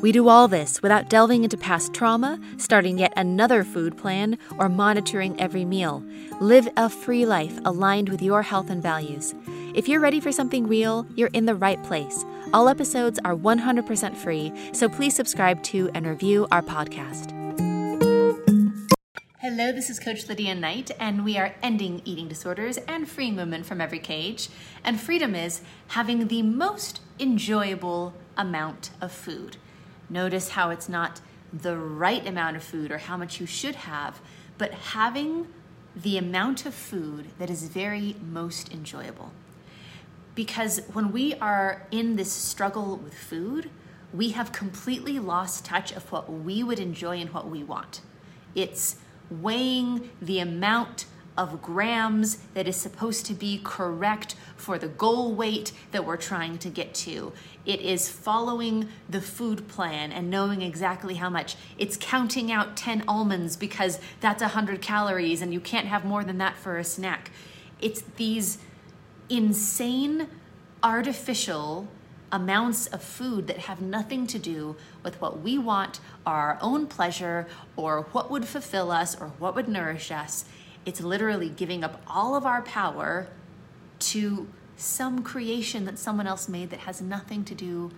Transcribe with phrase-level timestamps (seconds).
[0.00, 4.68] we do all this without delving into past trauma, starting yet another food plan, or
[4.68, 6.04] monitoring every meal.
[6.40, 9.34] Live a free life aligned with your health and values.
[9.74, 12.24] If you're ready for something real, you're in the right place.
[12.52, 17.34] All episodes are 100% free, so please subscribe to and review our podcast.
[19.40, 23.64] Hello, this is Coach Lydia Knight, and we are ending eating disorders and freeing women
[23.64, 24.48] from every cage.
[24.84, 29.56] And freedom is having the most enjoyable amount of food.
[30.10, 31.20] Notice how it's not
[31.52, 34.20] the right amount of food or how much you should have,
[34.56, 35.46] but having
[35.96, 39.32] the amount of food that is very most enjoyable.
[40.34, 43.70] Because when we are in this struggle with food,
[44.12, 48.00] we have completely lost touch of what we would enjoy and what we want.
[48.54, 48.96] It's
[49.30, 51.06] weighing the amount
[51.38, 56.58] of grams that is supposed to be correct for the goal weight that we're trying
[56.58, 57.32] to get to.
[57.64, 61.54] It is following the food plan and knowing exactly how much.
[61.78, 66.38] It's counting out 10 almonds because that's 100 calories and you can't have more than
[66.38, 67.30] that for a snack.
[67.80, 68.58] It's these
[69.30, 70.26] insane,
[70.82, 71.86] artificial
[72.32, 77.46] amounts of food that have nothing to do with what we want, our own pleasure,
[77.76, 80.44] or what would fulfill us, or what would nourish us.
[80.88, 83.28] It's literally giving up all of our power
[83.98, 87.90] to some creation that someone else made that has nothing to do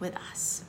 [0.00, 0.64] with us.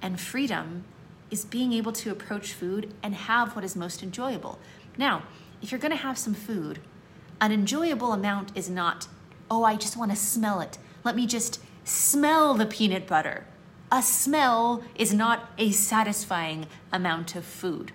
[0.00, 0.84] And freedom
[1.28, 4.60] is being able to approach food and have what is most enjoyable.
[4.96, 5.24] Now,
[5.60, 6.78] if you're going to have some food,
[7.40, 9.08] an enjoyable amount is not,
[9.50, 10.78] oh, I just want to smell it.
[11.02, 13.44] Let me just smell the peanut butter.
[13.90, 17.90] A smell is not a satisfying amount of food.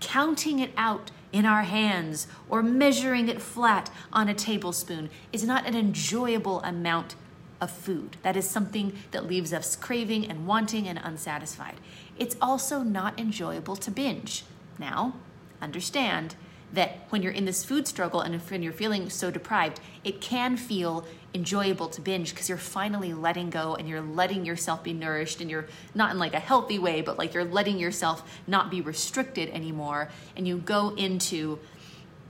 [0.00, 5.66] Counting it out in our hands or measuring it flat on a tablespoon is not
[5.66, 7.14] an enjoyable amount
[7.60, 8.16] of food.
[8.22, 11.76] That is something that leaves us craving and wanting and unsatisfied.
[12.18, 14.44] It's also not enjoyable to binge.
[14.78, 15.14] Now,
[15.60, 16.36] understand
[16.72, 20.56] that when you're in this food struggle and when you're feeling so deprived, it can
[20.56, 21.04] feel
[21.34, 25.50] enjoyable to binge because you're finally letting go and you're letting yourself be nourished and
[25.50, 29.48] you're not in like a healthy way, but like you're letting yourself not be restricted
[29.50, 30.08] anymore.
[30.36, 31.58] And you go into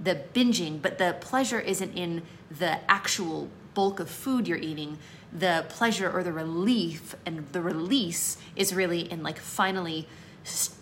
[0.03, 4.99] the binging, but the pleasure isn't in the actual bulk of food you're eating.
[5.33, 10.09] The pleasure or the relief and the release is really in like finally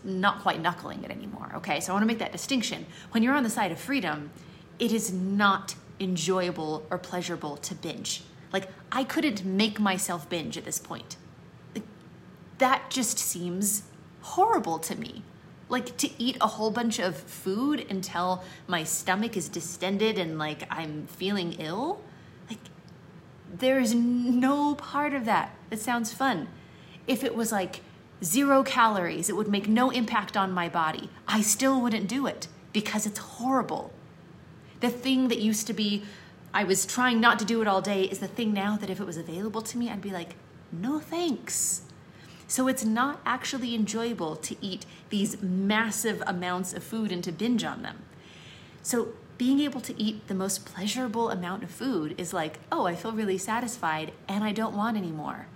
[0.05, 1.53] not quite knuckling it anymore.
[1.57, 2.87] Okay, so I want to make that distinction.
[3.11, 4.31] When you're on the side of freedom,
[4.79, 8.23] it is not enjoyable or pleasurable to binge.
[8.53, 11.17] Like, I couldn't make myself binge at this point.
[12.59, 13.83] That just seems
[14.23, 15.23] horrible to me.
[15.69, 20.65] Like, to eat a whole bunch of food until my stomach is distended and like
[20.71, 22.01] I'm feeling ill.
[22.49, 22.59] Like,
[23.53, 26.49] there's no part of that that sounds fun.
[27.07, 27.81] If it was like
[28.23, 31.11] zero calories, it would make no impact on my body.
[31.27, 33.93] I still wouldn't do it because it's horrible.
[34.81, 36.05] The thing that used to be,
[36.53, 39.01] I was trying not to do it all day, is the thing now that if
[39.01, 40.35] it was available to me, I'd be like,
[40.73, 41.83] no thanks.
[42.47, 47.65] So it's not actually enjoyable to eat these massive amounts of food and to binge
[47.65, 47.99] on them.
[48.83, 52.95] So being able to eat the most pleasurable amount of food is like, oh, I
[52.95, 55.47] feel really satisfied and I don't want any more.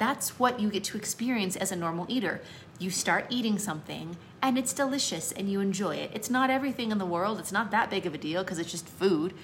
[0.00, 2.40] That's what you get to experience as a normal eater.
[2.78, 6.10] You start eating something and it's delicious and you enjoy it.
[6.14, 8.70] It's not everything in the world, it's not that big of a deal because it's
[8.70, 9.34] just food,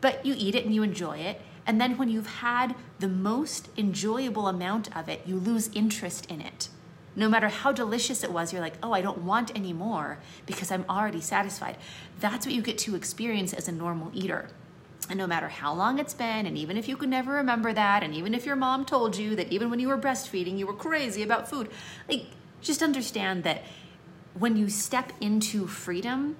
[0.00, 1.40] but you eat it and you enjoy it.
[1.68, 6.40] And then when you've had the most enjoyable amount of it, you lose interest in
[6.40, 6.68] it.
[7.14, 10.72] No matter how delicious it was, you're like, oh, I don't want any more because
[10.72, 11.76] I'm already satisfied.
[12.18, 14.48] That's what you get to experience as a normal eater.
[15.08, 18.02] And no matter how long it's been, and even if you could never remember that,
[18.02, 20.72] and even if your mom told you that even when you were breastfeeding, you were
[20.72, 21.68] crazy about food,
[22.08, 22.26] like,
[22.60, 23.64] just understand that
[24.38, 26.36] when you step into freedom,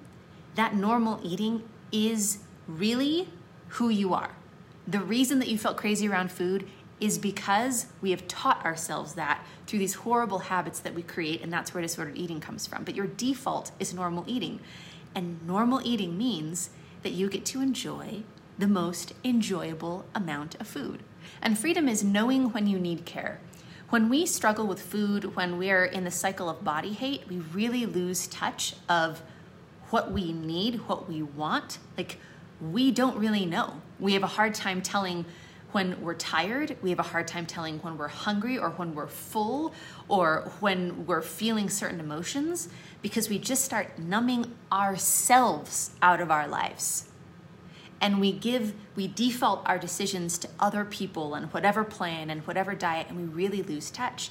[0.55, 3.27] that normal eating is really
[3.67, 4.31] who you are.
[4.87, 6.67] The reason that you felt crazy around food
[6.99, 11.51] is because we have taught ourselves that through these horrible habits that we create, and
[11.51, 12.83] that's where disordered eating comes from.
[12.83, 14.61] But your default is normal eating.
[15.13, 16.69] And normal eating means
[17.01, 18.23] that you get to enjoy
[18.57, 21.03] the most enjoyable amount of food.
[21.41, 23.39] And freedom is knowing when you need care.
[23.89, 27.85] When we struggle with food, when we're in the cycle of body hate, we really
[27.85, 29.21] lose touch of
[29.89, 31.77] what we need, what we want.
[31.97, 32.17] Like,
[32.59, 33.81] we don't really know.
[33.99, 35.25] We have a hard time telling
[35.73, 39.07] when we're tired, we have a hard time telling when we're hungry or when we're
[39.07, 39.73] full
[40.07, 42.69] or when we're feeling certain emotions
[43.01, 47.05] because we just start numbing ourselves out of our lives.
[48.03, 52.75] And we give, we default our decisions to other people and whatever plan and whatever
[52.75, 54.29] diet, and we really lose touch.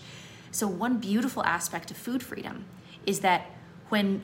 [0.50, 2.66] So, one beautiful aspect of food freedom
[3.06, 3.46] is that
[3.88, 4.22] when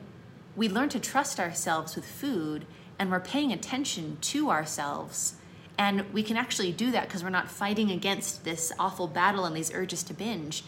[0.55, 2.67] we learn to trust ourselves with food
[2.99, 5.33] and we're paying attention to ourselves,
[5.79, 9.55] and we can actually do that because we're not fighting against this awful battle and
[9.55, 10.63] these urges to binge,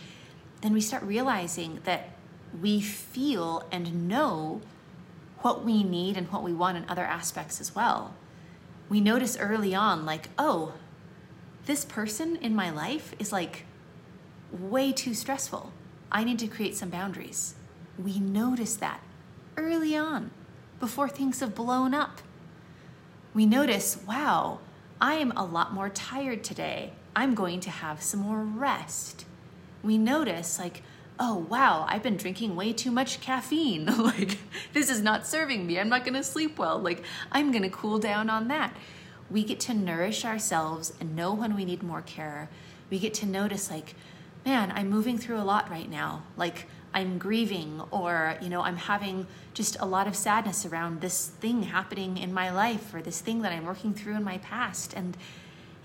[0.62, 2.16] then we start realizing that
[2.60, 4.60] we feel and know
[5.42, 8.16] what we need and what we want in other aspects as well.
[8.92, 10.74] We notice early on, like, oh,
[11.66, 13.64] this person in my life is like
[14.52, 15.72] way too stressful.
[16.12, 17.56] I need to create some boundaries.
[17.98, 19.00] We notice that
[19.56, 20.32] early on
[20.82, 22.22] before things have blown up.
[23.34, 24.60] We notice, wow,
[25.00, 26.92] I am a lot more tired today.
[27.16, 29.24] I'm going to have some more rest.
[29.82, 30.84] We notice, like,
[31.24, 33.86] oh, wow, I've been drinking way too much caffeine.
[33.98, 34.40] like,
[34.74, 35.80] this is not serving me.
[35.80, 36.80] I'm not to sleep well.
[36.80, 38.76] Like, I'm to cool down on that.
[39.30, 42.50] We get to nourish ourselves and know when we need more care.
[42.90, 43.94] We get to notice, like,
[44.44, 46.24] man, I'm moving through a lot right now.
[46.36, 51.28] Like, I'm grieving or you know I'm having just a lot of sadness around this
[51.28, 54.94] thing happening in my life or this thing that I'm working through in my past
[54.94, 55.16] and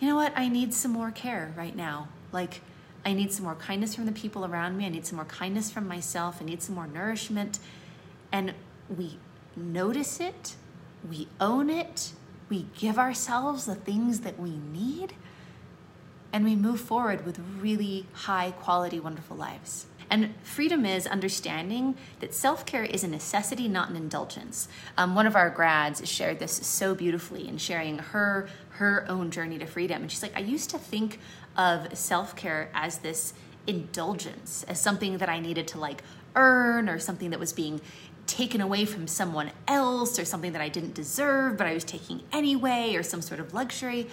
[0.00, 2.60] you know what I need some more care right now like
[3.06, 4.84] I need some more kindness from the people around me.
[4.84, 6.38] I need some more kindness from myself.
[6.40, 7.60] I need some more nourishment.
[8.32, 8.52] And
[8.94, 9.18] we
[9.54, 10.56] notice it.
[11.08, 12.12] We own it.
[12.48, 15.14] We give ourselves the things that we need.
[16.32, 19.86] And we move forward with really high quality wonderful lives.
[20.10, 24.68] And freedom is understanding that self care is a necessity, not an indulgence.
[24.96, 29.58] Um, one of our grads shared this so beautifully in sharing her her own journey
[29.58, 30.02] to freedom.
[30.02, 31.18] And she's like, I used to think
[31.56, 33.34] of self care as this
[33.66, 36.02] indulgence, as something that I needed to like
[36.34, 37.80] earn or something that was being
[38.26, 42.22] taken away from someone else or something that I didn't deserve, but I was taking
[42.32, 44.08] anyway, or some sort of luxury.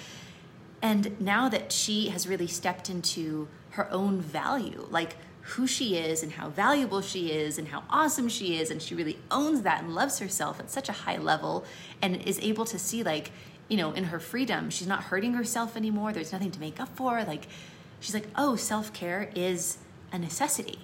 [0.82, 6.24] And now that she has really stepped into her own value, like who she is
[6.24, 9.84] and how valuable she is and how awesome she is and she really owns that
[9.84, 11.66] and loves herself at such a high level
[12.02, 13.32] and is able to see like
[13.74, 16.90] you know in her freedom she's not hurting herself anymore there's nothing to make up
[16.96, 17.48] for like
[18.00, 19.80] she's like oh self-care is
[20.12, 20.78] a necessity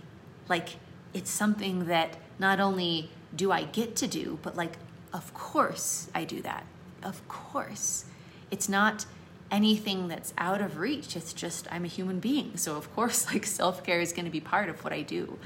[0.48, 0.78] like
[1.14, 4.74] it's something that not only do I get to do but like
[5.14, 6.66] of course I do that
[7.04, 8.06] of course
[8.50, 9.06] it's not
[9.52, 11.16] anything that's out of reach.
[11.16, 12.58] It's just I'm a human being.
[12.58, 15.38] So of course like self-care is going to be part of what I do.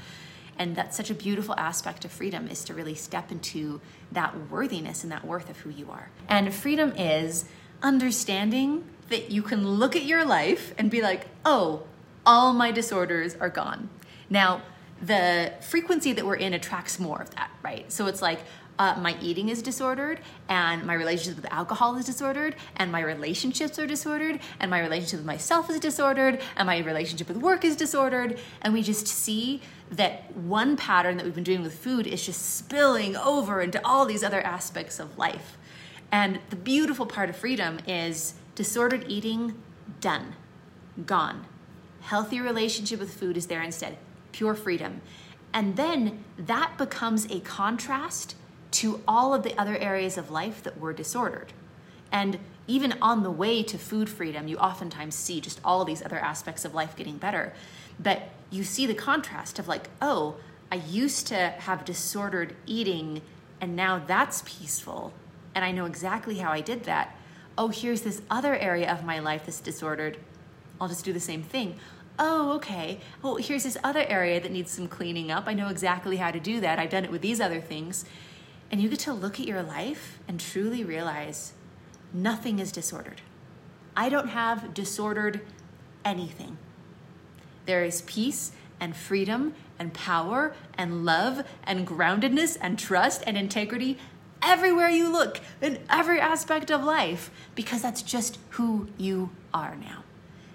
[0.58, 3.80] And that's such a beautiful aspect of freedom is to really step into
[4.12, 6.10] that worthiness and that worth of who you are.
[6.28, 7.46] And freedom is
[7.82, 11.82] understanding that you can look at your life and be like, "Oh,
[12.24, 13.90] all my disorders are gone."
[14.30, 14.62] Now,
[15.02, 17.90] the frequency that we're in attracts more of that, right?
[17.92, 18.40] So it's like,
[18.78, 23.78] uh, my eating is disordered and my relationship with alcohol is disordered and my relationships
[23.78, 27.76] are disordered and my relationship with myself is disordered and my relationship with work is
[27.76, 28.38] disordered.
[28.62, 32.56] And we just see that one pattern that we've been doing with food is just
[32.56, 35.56] spilling over into all these other aspects of life.
[36.10, 39.60] And the beautiful part of freedom is disordered eating
[40.00, 40.34] done.
[41.06, 41.46] Gone.
[42.02, 43.98] Healthy relationship with food is there instead.
[44.32, 45.00] Pure freedom.
[45.52, 48.34] And then that becomes a contrast
[48.74, 51.52] to all of the other areas of life that were disordered.
[52.10, 56.18] And even on the way to food freedom, you oftentimes see just all these other
[56.18, 57.52] aspects of life getting better.
[58.00, 60.36] But you see the contrast of like, oh,
[60.72, 63.22] I used to have disordered eating
[63.60, 65.12] and now that's peaceful.
[65.54, 67.16] And I know exactly how I did that.
[67.56, 70.18] Oh, here's this other area of my life that's disordered.
[70.80, 71.78] I'll just do the same thing.
[72.18, 73.00] Oh, okay.
[73.22, 75.44] Well, here's this other area that needs some cleaning up.
[75.46, 76.78] I know exactly how to do that.
[76.78, 78.04] I've done it with these other things.
[78.70, 81.52] And you get to look at your life and truly realize
[82.12, 83.20] nothing is disordered.
[83.96, 85.40] I don't have disordered
[86.04, 86.58] anything.
[87.66, 93.98] There is peace and freedom and power and love and groundedness and trust and integrity
[94.42, 100.04] everywhere you look in every aspect of life because that's just who you are now.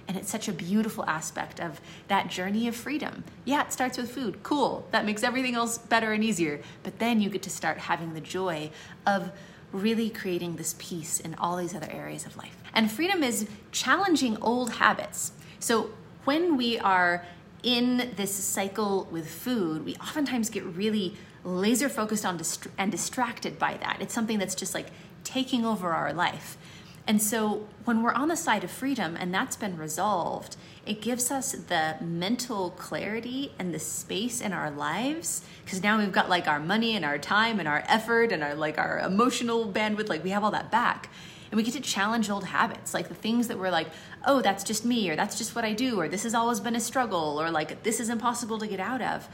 [0.10, 3.24] And it's such a beautiful aspect of that journey of freedom.
[3.46, 4.42] Yeah, it starts with food.
[4.42, 4.88] Cool.
[4.89, 6.62] That makes everything else better and easier.
[6.82, 8.72] But then you get to start having the joy
[9.06, 9.32] of
[9.72, 12.58] really creating this peace in all these other areas of life.
[12.74, 15.32] And freedom is challenging old habits.
[15.60, 15.92] So
[16.25, 17.24] when we are
[17.62, 23.60] in this cycle with food, we oftentimes get really laser focused on dist- and distracted
[23.60, 23.98] by that.
[24.00, 24.88] It's something that's just like
[25.24, 26.58] taking over our life.
[27.10, 31.32] And so when we're on the side of freedom and that's been resolved, it gives
[31.32, 35.44] us the mental clarity and the space in our lives.
[35.66, 38.54] Because now we've got like our money and our time and our effort and our
[38.54, 41.10] like our emotional bandwidth like we have all that back.
[41.50, 43.88] And we get to challenge old habits like the things that we're like
[44.24, 46.75] oh that's just me or that's just what i do or this has always been
[46.75, 49.28] a struggle or like this is impossible to get out of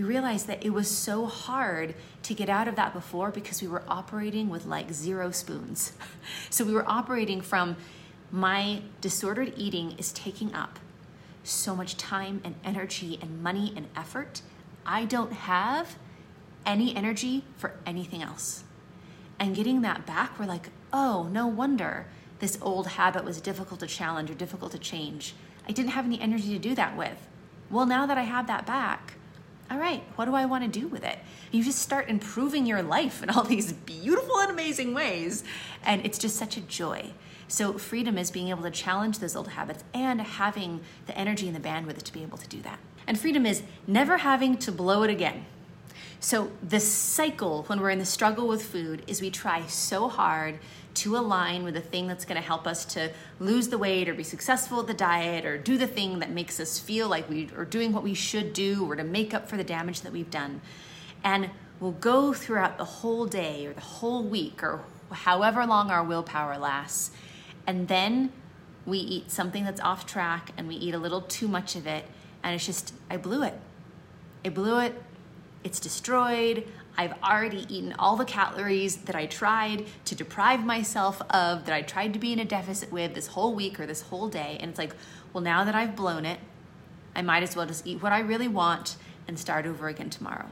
[0.00, 3.68] we realized that it was so hard to get out of that before because we
[3.68, 5.92] were operating with like zero spoons.
[6.48, 7.76] So we were operating from
[8.32, 10.78] my disordered eating is taking up
[11.44, 14.40] so much time and energy and money and effort.
[14.86, 15.96] I don't have
[16.64, 18.64] any energy for anything else.
[19.38, 22.06] And getting that back, we're like, oh, no wonder
[22.38, 25.34] this old habit was difficult to challenge or difficult to change.
[25.68, 27.28] I didn't have any energy to do that with.
[27.70, 29.14] Well, now that I have that back,
[29.70, 31.18] all right, what do I want to do with it?
[31.52, 35.44] You just start improving your life in all these beautiful and amazing ways.
[35.84, 37.12] And it's just such a joy.
[37.46, 41.56] So, freedom is being able to challenge those old habits and having the energy and
[41.56, 42.78] the bandwidth to be able to do that.
[43.06, 45.46] And freedom is never having to blow it again.
[46.20, 50.60] So, the cycle when we're in the struggle with food is we try so hard
[50.94, 54.14] to align with the thing that's going to help us to lose the weight or
[54.14, 57.48] be successful at the diet or do the thing that makes us feel like we
[57.56, 60.30] are doing what we should do or to make up for the damage that we've
[60.30, 60.60] done.
[61.22, 66.04] And we'll go throughout the whole day or the whole week or however long our
[66.04, 67.10] willpower lasts.
[67.66, 68.32] And then
[68.86, 72.04] we eat something that's off track and we eat a little too much of it.
[72.42, 73.54] And it's just, I blew it.
[74.44, 75.00] I blew it.
[75.62, 76.66] It's destroyed.
[76.96, 81.82] I've already eaten all the calories that I tried to deprive myself of, that I
[81.82, 84.58] tried to be in a deficit with this whole week or this whole day.
[84.60, 84.94] And it's like,
[85.32, 86.40] well, now that I've blown it,
[87.14, 90.46] I might as well just eat what I really want and start over again tomorrow.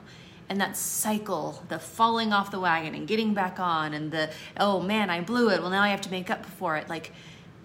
[0.49, 4.81] And that cycle, the falling off the wagon and getting back on, and the, oh
[4.81, 5.61] man, I blew it.
[5.61, 6.89] Well, now I have to make up for it.
[6.89, 7.13] Like,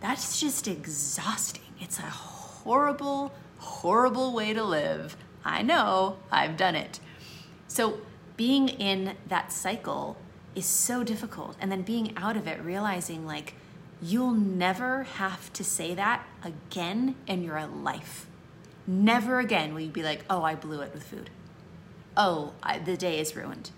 [0.02, 1.64] that's just exhausting.
[1.80, 5.16] It's a horrible, horrible way to live.
[5.46, 7.00] I know, I've done it.
[7.70, 8.00] So,
[8.38, 10.18] being in that cycle
[10.56, 11.56] is so difficult.
[11.60, 13.56] And then being out of it, realizing like
[14.02, 18.28] you'll never have to say that again in your life.
[18.86, 21.30] Never again will you be like, oh, I blew it with food.
[22.18, 23.72] Oh, I, the day is ruined.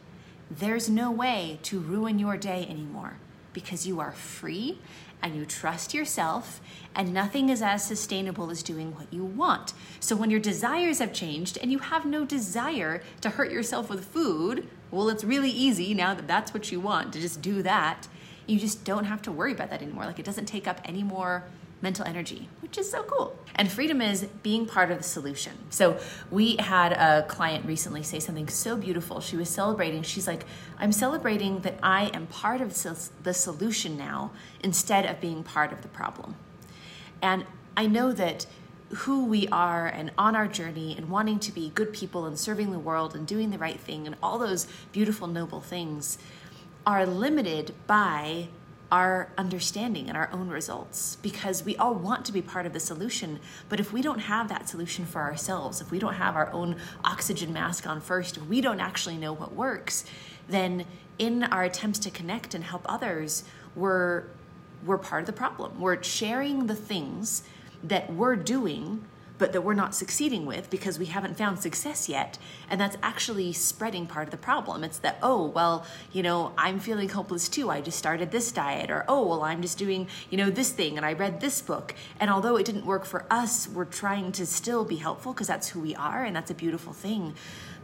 [0.50, 3.18] There's no way to ruin your day anymore
[3.54, 4.80] because you are free
[5.25, 6.62] and you trust yourself,
[6.96, 9.74] and nothing is as sustainable as doing what you want.
[10.00, 14.05] So, when your desires have changed and you have no desire to hurt yourself with
[14.05, 18.08] food, well, it's really easy now that that's what you want to just do that.
[18.46, 20.05] You just don't have to worry about that anymore.
[20.05, 21.44] Like, it doesn't take up any more
[21.86, 23.38] mental energy, which is so cool.
[23.54, 25.54] And freedom is being part of the solution.
[25.70, 26.00] So
[26.32, 29.22] we had a client recently say something so beautiful.
[29.22, 30.01] She was celebrating.
[30.01, 30.46] She's like,
[30.80, 32.74] I'm celebrating that I am part of
[33.27, 36.36] the solution now instead of being part of the problem.
[37.22, 37.46] And
[37.77, 38.48] I know that
[39.01, 42.72] who we are and on our journey and wanting to be good people and serving
[42.72, 46.18] the world and doing the right thing and all those beautiful, noble things
[46.86, 48.48] are limited by
[48.92, 52.80] our understanding and our own results because we all want to be part of the
[52.80, 53.39] solution.
[53.68, 56.75] But if we don't have that solution for ourselves, if we don't have our own
[57.04, 60.06] oxygen mask on first, we don't actually know what works,
[60.48, 60.86] then
[61.18, 63.44] in our attempts to connect and help others,
[63.75, 64.25] we're
[64.86, 65.80] we're part of the problem.
[65.80, 67.44] We're sharing the things
[67.84, 69.04] that we're doing
[69.38, 72.38] but that we're not succeeding with because we haven't found success yet.
[72.70, 74.84] And that's actually spreading part of the problem.
[74.84, 77.70] It's that, oh, well, you know, I'm feeling hopeless too.
[77.70, 78.89] I just started this diet.
[78.89, 81.96] Or, oh, well, I'm just doing, you know, this thing and I read this book.
[82.20, 85.70] And although it didn't work for us, we're trying to still be helpful because that's
[85.70, 87.36] who we are and that's a beautiful thing.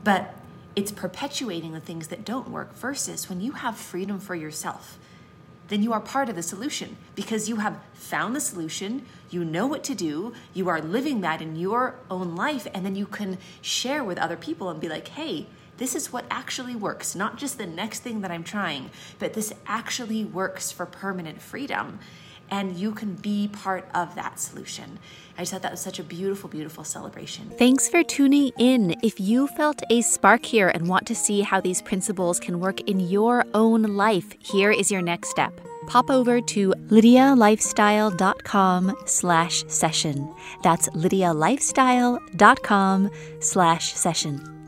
[0.03, 0.34] But
[0.75, 4.98] it's perpetuating the things that don't work versus when you have freedom for yourself
[5.72, 9.66] then you are part of the solution because you have found the solution, you know
[9.66, 13.38] what to do, you are living that in your own life, and then you can
[13.62, 15.48] share with other people and be like, hey,
[15.78, 19.54] this is what actually works, not just the next thing that I'm trying, but this
[19.66, 22.00] actually works for permanent freedom.
[22.51, 25.00] And you can be part of that solution.
[25.38, 27.50] I just thought that was such a beautiful, beautiful celebration.
[27.58, 28.96] Thanks for tuning in.
[29.01, 32.81] If you felt a spark here and want to see how these principles can work
[32.81, 40.34] in your own life, here is your next step pop over to lydialifestyle.com slash session.
[40.63, 44.50] That's lydialifestyle.com slash session.